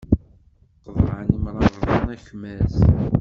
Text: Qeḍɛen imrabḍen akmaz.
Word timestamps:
Qeḍɛen 0.83 1.29
imrabḍen 1.35 2.07
akmaz. 2.15 2.75